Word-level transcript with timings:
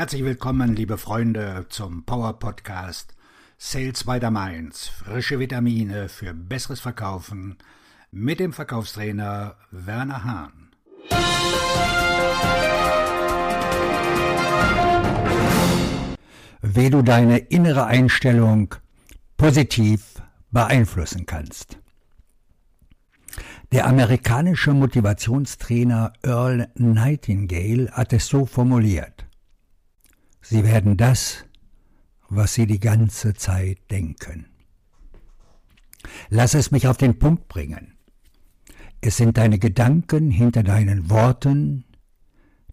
Herzlich 0.00 0.24
willkommen, 0.24 0.74
liebe 0.74 0.96
Freunde, 0.96 1.66
zum 1.68 2.04
Power 2.06 2.38
Podcast 2.38 3.14
Sales 3.58 4.04
by 4.04 4.18
the 4.18 4.30
Mainz. 4.30 4.88
Frische 4.88 5.38
Vitamine 5.38 6.08
für 6.08 6.32
besseres 6.32 6.80
Verkaufen 6.80 7.58
mit 8.10 8.40
dem 8.40 8.54
Verkaufstrainer 8.54 9.56
Werner 9.70 10.24
Hahn. 10.24 10.70
Wie 16.62 16.88
du 16.88 17.02
deine 17.02 17.36
innere 17.36 17.84
Einstellung 17.84 18.74
positiv 19.36 20.14
beeinflussen 20.50 21.26
kannst. 21.26 21.78
Der 23.70 23.86
amerikanische 23.86 24.72
Motivationstrainer 24.72 26.14
Earl 26.22 26.68
Nightingale 26.74 27.90
hat 27.90 28.14
es 28.14 28.28
so 28.28 28.46
formuliert. 28.46 29.26
Sie 30.42 30.64
werden 30.64 30.96
das, 30.96 31.44
was 32.28 32.54
sie 32.54 32.66
die 32.66 32.80
ganze 32.80 33.34
Zeit 33.34 33.78
denken. 33.90 34.46
Lass 36.28 36.54
es 36.54 36.70
mich 36.70 36.86
auf 36.86 36.96
den 36.96 37.18
Punkt 37.18 37.48
bringen. 37.48 37.98
Es 39.00 39.16
sind 39.16 39.38
deine 39.38 39.58
Gedanken 39.58 40.30
hinter 40.30 40.62
deinen 40.62 41.10
Worten, 41.10 41.84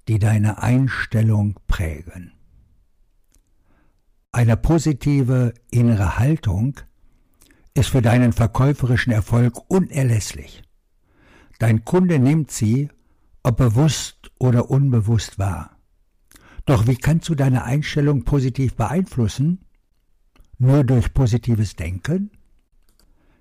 die 0.07 0.19
deine 0.19 0.61
Einstellung 0.61 1.59
prägen. 1.67 2.33
Eine 4.31 4.57
positive 4.57 5.53
innere 5.71 6.17
Haltung 6.19 6.79
ist 7.73 7.89
für 7.89 8.01
deinen 8.01 8.33
verkäuferischen 8.33 9.11
Erfolg 9.13 9.69
unerlässlich. 9.69 10.63
Dein 11.59 11.85
Kunde 11.85 12.19
nimmt 12.19 12.51
sie, 12.51 12.89
ob 13.43 13.57
bewusst 13.57 14.31
oder 14.39 14.69
unbewusst 14.69 15.39
wahr. 15.39 15.76
Doch 16.67 16.85
wie 16.85 16.97
kannst 16.97 17.29
du 17.29 17.35
deine 17.35 17.63
Einstellung 17.63 18.25
positiv 18.25 18.75
beeinflussen? 18.75 19.59
Nur 20.57 20.83
durch 20.83 21.13
positives 21.13 21.77
Denken? 21.77 22.29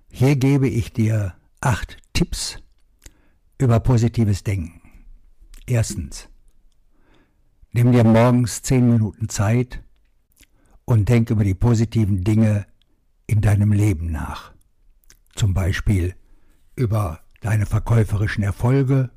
Hier 0.09 0.37
gebe 0.37 0.69
ich 0.69 0.93
dir 0.93 1.35
acht 1.59 1.97
Tipps 2.13 2.59
über 3.57 3.81
positives 3.81 4.43
Denken. 4.43 4.81
Erstens. 5.65 6.29
Nimm 7.73 7.91
dir 7.91 8.05
morgens 8.05 8.61
zehn 8.61 8.89
Minuten 8.89 9.27
Zeit 9.27 9.83
und 10.85 11.09
denk 11.09 11.29
über 11.29 11.43
die 11.43 11.53
positiven 11.53 12.23
Dinge 12.23 12.65
in 13.25 13.41
deinem 13.41 13.73
Leben 13.73 14.09
nach. 14.09 14.53
Zum 15.35 15.53
Beispiel 15.53 16.15
über 16.77 17.19
deine 17.41 17.65
verkäuferischen 17.65 18.45
Erfolge 18.45 19.11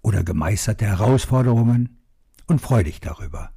oder 0.00 0.24
gemeisterte 0.24 0.86
Herausforderungen 0.86 1.95
und 2.46 2.60
freu 2.60 2.82
dich 2.82 3.00
darüber. 3.00 3.50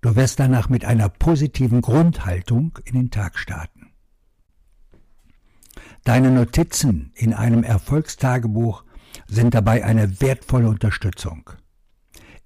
Du 0.00 0.16
wirst 0.16 0.38
danach 0.38 0.68
mit 0.68 0.84
einer 0.84 1.08
positiven 1.08 1.80
Grundhaltung 1.80 2.78
in 2.84 2.94
den 2.94 3.10
Tag 3.10 3.38
starten. 3.38 3.90
Deine 6.04 6.30
Notizen 6.30 7.12
in 7.14 7.32
einem 7.32 7.64
Erfolgstagebuch 7.64 8.84
sind 9.26 9.54
dabei 9.54 9.84
eine 9.84 10.20
wertvolle 10.20 10.68
Unterstützung. 10.68 11.50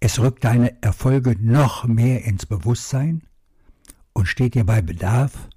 Es 0.00 0.20
rückt 0.20 0.44
deine 0.44 0.80
Erfolge 0.82 1.34
noch 1.40 1.84
mehr 1.84 2.24
ins 2.24 2.46
Bewusstsein 2.46 3.22
und 4.12 4.26
steht 4.26 4.54
dir 4.54 4.64
bei 4.64 4.80
Bedarf 4.80 5.48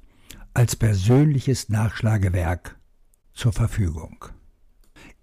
als 0.53 0.76
persönliches 0.76 1.70
Nachschlagewerk 1.70 2.80
zur 3.33 3.53
Verfügung. 3.53 4.26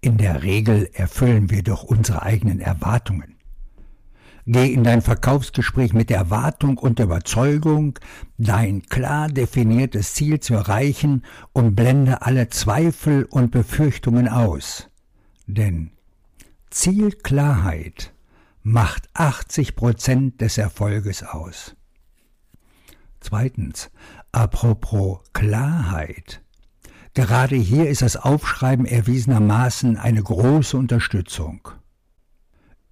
In 0.01 0.17
der 0.17 0.43
Regel 0.43 0.89
erfüllen 0.93 1.49
wir 1.49 1.63
doch 1.63 1.83
unsere 1.83 2.21
eigenen 2.21 2.61
Erwartungen. 2.61 3.38
Geh 4.51 4.73
in 4.73 4.83
dein 4.83 5.03
Verkaufsgespräch 5.03 5.93
mit 5.93 6.09
Erwartung 6.09 6.79
und 6.79 6.99
Überzeugung, 6.99 7.99
dein 8.39 8.81
klar 8.81 9.27
definiertes 9.27 10.15
Ziel 10.15 10.39
zu 10.39 10.55
erreichen 10.55 11.23
und 11.53 11.75
blende 11.75 12.23
alle 12.23 12.49
Zweifel 12.49 13.25
und 13.25 13.51
Befürchtungen 13.51 14.27
aus. 14.27 14.89
Denn 15.45 15.91
Zielklarheit 16.71 18.11
macht 18.63 19.07
80 19.13 19.75
Prozent 19.75 20.41
des 20.41 20.57
Erfolges 20.57 21.21
aus. 21.21 21.75
Zweitens, 23.19 23.91
apropos 24.31 25.19
Klarheit. 25.31 26.41
Gerade 27.13 27.55
hier 27.55 27.87
ist 27.87 28.01
das 28.01 28.15
Aufschreiben 28.15 28.87
erwiesenermaßen 28.87 29.95
eine 29.97 30.23
große 30.23 30.75
Unterstützung. 30.75 31.69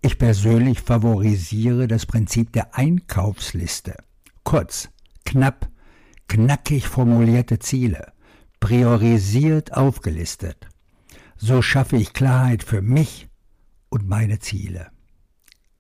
Ich 0.08 0.18
persönlich 0.18 0.80
favorisiere 0.80 1.86
das 1.86 2.06
Prinzip 2.06 2.54
der 2.54 2.76
Einkaufsliste. 2.76 3.98
Kurz, 4.46 4.88
knapp, 5.26 5.70
knackig 6.30 6.88
formulierte 6.88 7.60
Ziele, 7.60 8.14
priorisiert 8.62 9.74
aufgelistet. 9.74 10.70
So 11.36 11.62
schaffe 11.62 11.98
ich 11.98 12.14
Klarheit 12.14 12.64
für 12.64 12.82
mich 12.82 13.28
und 13.90 14.08
meine 14.08 14.40
Ziele. 14.40 14.92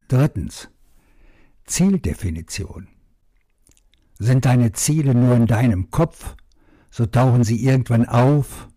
Drittens. 0.09 0.67
Zieldefinition. 1.63 2.89
Sind 4.19 4.43
deine 4.43 4.73
Ziele 4.73 5.15
nur 5.15 5.37
in 5.37 5.47
deinem 5.47 5.89
Kopf, 5.89 6.35
so 6.91 7.05
tauchen 7.05 7.45
sie 7.45 7.63
irgendwann 7.63 8.05
auf 8.05 8.67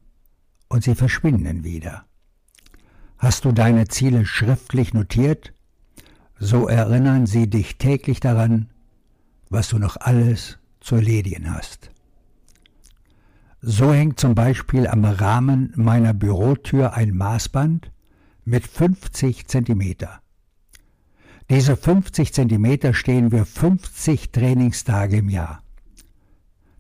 und 0.69 0.85
sie 0.85 0.95
verschwinden 0.95 1.65
wieder. 1.65 2.07
Hast 3.21 3.45
du 3.45 3.53
deine 3.53 3.87
Ziele 3.87 4.25
schriftlich 4.25 4.95
notiert, 4.95 5.53
so 6.39 6.69
erinnern 6.69 7.27
sie 7.27 7.51
dich 7.51 7.77
täglich 7.77 8.19
daran, 8.19 8.71
was 9.51 9.69
du 9.69 9.79
noch 9.79 9.99
alles 9.99 10.59
zu 10.81 10.95
erledigen 10.95 11.53
hast. 11.53 11.91
So 13.61 13.93
hängt 13.93 14.19
zum 14.19 14.35
Beispiel 14.35 14.87
am 14.87 15.05
Rahmen 15.05 15.75
meiner 15.77 16.15
Bürotür 16.15 16.95
ein 16.95 17.15
Maßband 17.15 17.93
mit 18.47 18.67
50 18.67 19.47
Zentimeter. 19.49 20.23
Diese 21.51 21.77
50 21.77 22.33
Zentimeter 22.33 22.95
stehen 22.95 23.33
wir 23.33 23.45
50 23.45 24.33
Trainingstage 24.33 25.19
im 25.19 25.29
Jahr. 25.29 25.63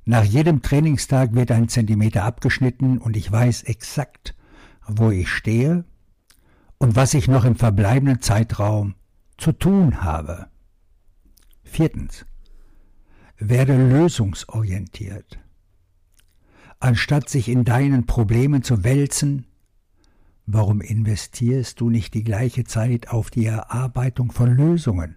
Nach 0.06 0.24
jedem 0.24 0.62
Trainingstag 0.62 1.34
wird 1.34 1.50
ein 1.50 1.68
Zentimeter 1.68 2.24
abgeschnitten 2.24 2.96
und 2.96 3.14
ich 3.14 3.30
weiß 3.30 3.64
exakt, 3.64 4.34
wo 4.86 5.10
ich 5.10 5.28
stehe 5.28 5.84
und 6.80 6.96
was 6.96 7.14
ich 7.14 7.28
noch 7.28 7.44
im 7.44 7.56
verbleibenden 7.56 8.20
Zeitraum 8.20 8.94
zu 9.36 9.52
tun 9.52 10.02
habe. 10.02 10.48
Viertens. 11.62 12.26
Werde 13.38 13.76
lösungsorientiert. 13.76 15.38
Anstatt 16.80 17.28
sich 17.28 17.48
in 17.48 17.64
deinen 17.64 18.06
Problemen 18.06 18.62
zu 18.62 18.82
wälzen, 18.82 19.46
warum 20.46 20.80
investierst 20.80 21.80
du 21.80 21.90
nicht 21.90 22.14
die 22.14 22.24
gleiche 22.24 22.64
Zeit 22.64 23.08
auf 23.08 23.30
die 23.30 23.46
Erarbeitung 23.46 24.32
von 24.32 24.50
Lösungen? 24.50 25.16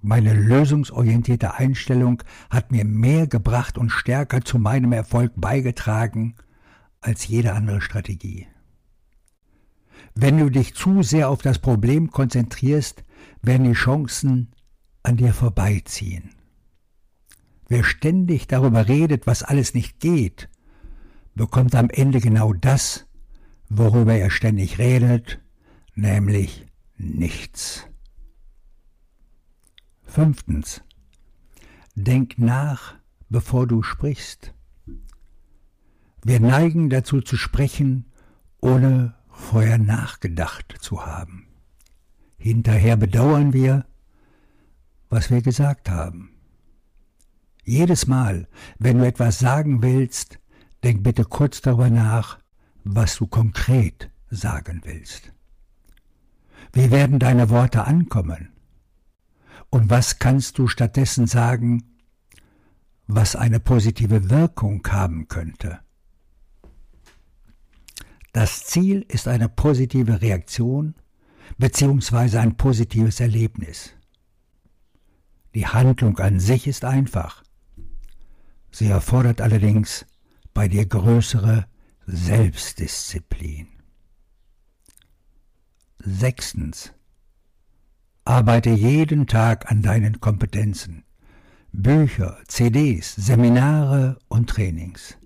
Meine 0.00 0.34
lösungsorientierte 0.34 1.54
Einstellung 1.54 2.22
hat 2.50 2.70
mir 2.70 2.84
mehr 2.84 3.26
gebracht 3.26 3.78
und 3.78 3.90
stärker 3.90 4.42
zu 4.42 4.58
meinem 4.58 4.92
Erfolg 4.92 5.32
beigetragen 5.36 6.36
als 7.00 7.26
jede 7.26 7.52
andere 7.52 7.80
Strategie. 7.80 8.46
Wenn 10.14 10.38
du 10.38 10.50
dich 10.50 10.74
zu 10.74 11.02
sehr 11.02 11.30
auf 11.30 11.42
das 11.42 11.58
Problem 11.58 12.10
konzentrierst, 12.10 13.04
werden 13.42 13.64
die 13.64 13.72
Chancen 13.72 14.52
an 15.02 15.16
dir 15.16 15.32
vorbeiziehen. 15.32 16.30
Wer 17.68 17.84
ständig 17.84 18.46
darüber 18.46 18.88
redet, 18.88 19.26
was 19.26 19.42
alles 19.42 19.74
nicht 19.74 20.00
geht, 20.00 20.48
bekommt 21.34 21.74
am 21.74 21.88
Ende 21.88 22.20
genau 22.20 22.52
das, 22.52 23.06
worüber 23.68 24.14
er 24.14 24.30
ständig 24.30 24.78
redet, 24.78 25.40
nämlich 25.94 26.66
nichts. 26.98 27.86
Fünftens. 30.04 30.82
Denk 31.94 32.38
nach, 32.38 32.94
bevor 33.28 33.66
du 33.66 33.82
sprichst. 33.82 34.54
Wir 36.24 36.40
neigen 36.40 36.90
dazu 36.90 37.20
zu 37.20 37.36
sprechen, 37.36 38.06
ohne 38.60 39.14
vorher 39.32 39.78
nachgedacht 39.78 40.76
zu 40.80 41.04
haben. 41.04 41.46
Hinterher 42.38 42.96
bedauern 42.96 43.52
wir, 43.52 43.86
was 45.08 45.30
wir 45.30 45.42
gesagt 45.42 45.90
haben. 45.90 46.30
Jedes 47.64 48.06
Mal, 48.06 48.48
wenn 48.78 48.98
du 48.98 49.06
etwas 49.06 49.38
sagen 49.38 49.82
willst, 49.82 50.38
denk 50.82 51.02
bitte 51.02 51.24
kurz 51.24 51.60
darüber 51.60 51.90
nach, 51.90 52.38
was 52.84 53.16
du 53.16 53.26
konkret 53.26 54.10
sagen 54.30 54.80
willst. 54.84 55.32
Wie 56.72 56.90
werden 56.90 57.18
deine 57.18 57.50
Worte 57.50 57.84
ankommen? 57.84 58.52
Und 59.70 59.90
was 59.90 60.18
kannst 60.18 60.58
du 60.58 60.66
stattdessen 60.68 61.26
sagen, 61.26 61.84
was 63.06 63.36
eine 63.36 63.60
positive 63.60 64.30
Wirkung 64.30 64.86
haben 64.88 65.28
könnte? 65.28 65.80
Das 68.32 68.64
Ziel 68.64 69.04
ist 69.08 69.28
eine 69.28 69.48
positive 69.48 70.22
Reaktion 70.22 70.94
bzw. 71.58 72.38
ein 72.38 72.56
positives 72.56 73.20
Erlebnis. 73.20 73.92
Die 75.54 75.66
Handlung 75.66 76.18
an 76.18 76.40
sich 76.40 76.66
ist 76.66 76.84
einfach. 76.84 77.42
Sie 78.70 78.86
erfordert 78.86 79.42
allerdings 79.42 80.06
bei 80.54 80.66
dir 80.66 80.86
größere 80.86 81.66
Selbstdisziplin. 82.06 83.68
Sechstens. 85.98 86.92
Arbeite 88.24 88.70
jeden 88.70 89.26
Tag 89.26 89.70
an 89.70 89.82
deinen 89.82 90.20
Kompetenzen. 90.20 91.04
Bücher, 91.70 92.38
CDs, 92.48 93.14
Seminare 93.14 94.18
und 94.28 94.48
Trainings. 94.48 95.18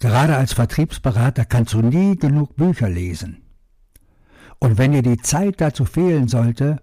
Gerade 0.00 0.34
als 0.36 0.54
Vertriebsberater 0.54 1.44
kannst 1.44 1.74
du 1.74 1.82
nie 1.82 2.16
genug 2.16 2.56
Bücher 2.56 2.88
lesen. 2.88 3.42
Und 4.58 4.78
wenn 4.78 4.92
dir 4.92 5.02
die 5.02 5.18
Zeit 5.18 5.60
dazu 5.60 5.84
fehlen 5.84 6.26
sollte, 6.26 6.82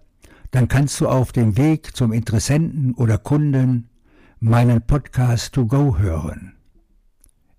dann 0.52 0.68
kannst 0.68 1.00
du 1.00 1.08
auf 1.08 1.32
dem 1.32 1.56
Weg 1.56 1.96
zum 1.96 2.12
Interessenten 2.12 2.94
oder 2.94 3.18
Kunden 3.18 3.90
meinen 4.38 4.82
Podcast 4.82 5.52
To 5.54 5.66
Go 5.66 5.98
hören. 5.98 6.54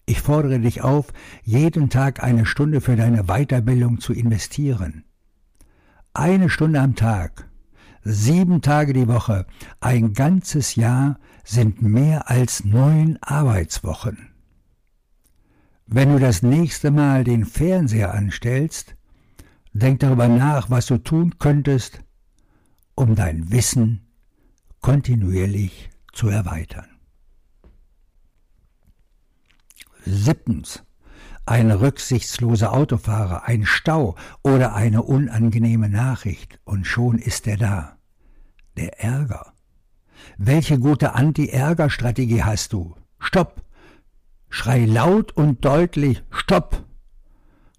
Ich 0.06 0.22
fordere 0.22 0.60
dich 0.60 0.82
auf, 0.82 1.08
jeden 1.44 1.90
Tag 1.90 2.24
eine 2.24 2.46
Stunde 2.46 2.80
für 2.80 2.96
deine 2.96 3.26
Weiterbildung 3.26 4.00
zu 4.00 4.14
investieren. 4.14 5.04
Eine 6.14 6.50
Stunde 6.50 6.80
am 6.80 6.96
Tag, 6.96 7.50
sieben 8.04 8.62
Tage 8.62 8.94
die 8.94 9.10
Woche, 9.10 9.46
ein 9.82 10.14
ganzes 10.14 10.76
Jahr 10.76 11.20
sind 11.44 11.82
mehr 11.82 12.30
als 12.30 12.64
neun 12.64 13.20
Arbeitswochen. 13.22 14.30
Wenn 15.92 16.12
du 16.12 16.20
das 16.20 16.44
nächste 16.44 16.92
Mal 16.92 17.24
den 17.24 17.46
Fernseher 17.46 18.14
anstellst, 18.14 18.96
denk 19.74 20.02
darüber 20.02 20.28
nach, 20.28 20.70
was 20.70 20.86
du 20.86 21.00
tun 21.00 21.40
könntest, 21.40 22.04
um 22.94 23.16
dein 23.16 23.52
Wissen 23.52 24.08
kontinuierlich 24.82 25.90
zu 26.14 26.30
erweitern. 26.30 26.86
Siebtens. 30.06 30.84
Ein 31.48 31.72
rücksichtsloser 31.72 32.72
Autofahrer, 32.72 33.46
ein 33.46 33.66
Stau 33.66 34.16
oder 34.44 34.76
eine 34.76 35.02
unangenehme 35.02 35.90
Nachricht 35.90 36.60
und 36.66 36.86
schon 36.86 37.18
ist 37.18 37.48
er 37.48 37.58
da. 37.58 37.98
Der 38.78 39.04
Ärger. 39.04 39.54
Welche 40.38 40.78
gute 40.78 41.16
Anti-Ärger-Strategie 41.16 42.44
hast 42.44 42.74
du? 42.74 42.96
Stopp! 43.18 43.64
Schrei 44.50 44.86
laut 44.86 45.32
und 45.32 45.64
deutlich 45.64 46.24
Stopp! 46.32 46.86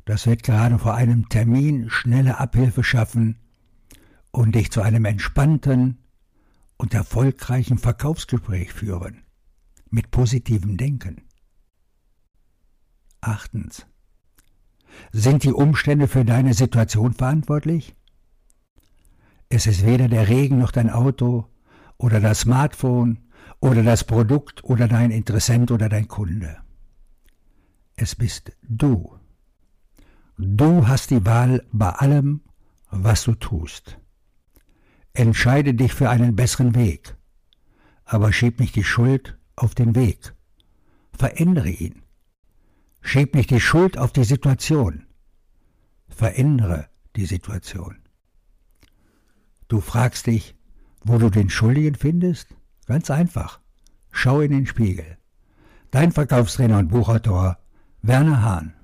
Das 0.05 0.27
wird 0.27 0.43
gerade 0.43 0.79
vor 0.79 0.95
einem 0.95 1.29
Termin 1.29 1.91
schnelle 1.91 2.39
Abhilfe 2.39 2.83
schaffen 2.83 3.39
und 4.31 4.55
dich 4.55 4.71
zu 4.71 4.81
einem 4.81 5.05
entspannten 5.05 5.99
und 6.77 6.95
erfolgreichen 6.95 7.79
Verkaufsgespräch 7.79 8.73
führen. 8.73 9.23
Mit 9.91 10.11
positivem 10.11 10.77
Denken. 10.77 11.23
Achtens. 13.21 13.87
Sind 15.13 15.45
die 15.45 15.53
Umstände 15.53 16.09
für 16.09 16.25
deine 16.25 16.55
Situation 16.55 17.13
verantwortlich? 17.13 17.95
Es 19.49 19.67
ist 19.67 19.85
weder 19.85 20.09
der 20.09 20.29
Regen 20.29 20.59
noch 20.59 20.71
dein 20.71 20.91
Auto 20.91 21.47
oder 21.99 22.21
das 22.21 22.41
Smartphone 22.41 23.19
oder 23.61 23.83
das 23.83 24.05
Produkt 24.05 24.65
oder 24.65 24.89
dein 24.89 25.11
Interessent 25.11 25.71
oder 25.71 25.89
dein 25.89 26.09
Kunde. 26.09 26.57
Es 27.97 28.15
bist 28.15 28.53
du. 28.63 29.19
Du 30.39 30.89
hast 30.89 31.11
die 31.11 31.27
Wahl 31.27 31.67
bei 31.71 31.91
allem, 31.91 32.41
was 32.91 33.25
du 33.25 33.35
tust. 33.35 33.99
Entscheide 35.13 35.75
dich 35.75 35.93
für 35.93 36.09
einen 36.09 36.37
besseren 36.37 36.75
Weg, 36.75 37.17
aber 38.05 38.33
schieb 38.33 38.59
nicht 38.59 38.77
die 38.77 38.85
Schuld 38.85 39.39
auf 39.57 39.75
den 39.75 39.95
Weg. 39.95 40.35
Verändere 41.13 41.69
ihn. 41.69 42.03
Schieb 43.03 43.35
nicht 43.35 43.51
die 43.51 43.61
Schuld 43.61 43.99
auf 43.99 44.13
die 44.13 44.25
Situation. 44.25 45.07
Verändere 46.09 46.89
die 47.17 47.27
Situation. 47.27 47.97
Du 49.69 49.81
fragst 49.81 50.27
dich, 50.27 50.55
wo 51.05 51.19
du 51.19 51.31
den 51.31 51.51
Schuldigen 51.51 51.95
findest? 51.95 52.55
Ganz 52.91 53.09
einfach. 53.09 53.61
Schau 54.11 54.41
in 54.41 54.51
den 54.51 54.67
Spiegel. 54.67 55.17
Dein 55.93 56.11
Verkaufstrainer 56.11 56.79
und 56.79 56.89
Buchautor 56.89 57.57
Werner 58.03 58.43
Hahn. 58.43 58.75